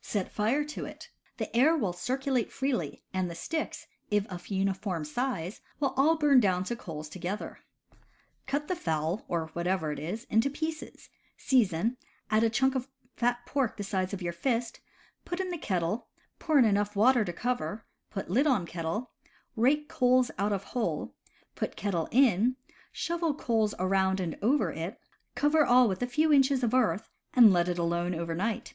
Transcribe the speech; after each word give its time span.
Set 0.00 0.30
fire 0.30 0.62
to 0.62 0.84
it. 0.84 1.10
The 1.36 1.56
air 1.56 1.76
will 1.76 1.92
circulate 1.92 2.52
freely, 2.52 3.02
and 3.12 3.28
the 3.28 3.34
sticks, 3.34 3.88
if 4.08 4.24
of 4.28 4.46
uniform 4.46 5.04
size, 5.04 5.62
will 5.80 5.94
all 5.96 6.16
burn 6.16 6.38
down 6.38 6.62
to 6.70 6.76
coals 6.76 7.08
together. 7.08 7.58
Cut 8.46 8.68
the 8.68 8.76
fowl, 8.76 9.24
or 9.26 9.48
whatever 9.48 9.90
it 9.90 9.98
is, 9.98 10.28
in 10.30 10.40
pieces, 10.42 11.08
season, 11.36 11.96
add 12.30 12.44
a 12.44 12.50
chunk 12.50 12.76
of 12.76 12.86
fat 13.16 13.44
pork 13.46 13.76
the 13.76 13.82
size 13.82 14.12
of 14.12 14.22
your 14.22 14.32
fist, 14.32 14.78
put 15.24 15.40
in 15.40 15.50
the 15.50 15.58
kettle, 15.58 16.06
pour 16.38 16.56
in 16.56 16.64
enough 16.64 16.94
water 16.94 17.24
to 17.24 17.32
cover, 17.32 17.84
put 18.10 18.30
lid 18.30 18.46
on 18.46 18.66
kettle, 18.66 19.10
rake 19.56 19.88
coals 19.88 20.30
out 20.38 20.52
of 20.52 20.62
hole, 20.62 21.16
put 21.56 21.74
kettle 21.74 22.06
in, 22.12 22.54
shovel 22.92 23.34
coals 23.34 23.74
around 23.80 24.20
and 24.20 24.38
over 24.40 24.70
it, 24.70 25.00
cover 25.34 25.66
all 25.66 25.88
with 25.88 26.00
a 26.00 26.06
few 26.06 26.32
inches 26.32 26.62
of 26.62 26.74
earth, 26.74 27.10
and 27.34 27.52
let 27.52 27.68
it 27.68 27.76
alone 27.76 28.14
over 28.14 28.36
night. 28.36 28.74